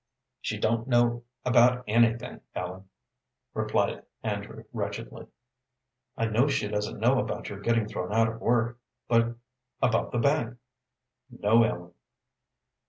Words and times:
"She 0.39 0.57
don't 0.57 0.87
know 0.87 1.25
about 1.45 1.83
anything, 1.87 2.41
Ellen," 2.55 2.89
replied 3.53 4.03
Andrew, 4.23 4.63
wretchedly. 4.73 5.27
"I 6.17 6.25
know 6.25 6.47
she 6.47 6.67
doesn't 6.67 6.97
know 6.99 7.19
about 7.19 7.49
your 7.49 7.59
getting 7.59 7.87
thrown 7.87 8.11
out 8.11 8.27
of 8.27 8.41
work 8.41 8.79
but 9.07 9.35
about 9.79 10.11
the 10.11 10.17
bank?" 10.17 10.57
"No, 11.29 11.61
Ellen." 11.63 11.93